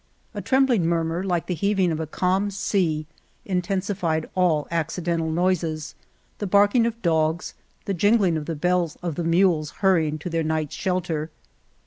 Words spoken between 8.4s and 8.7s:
the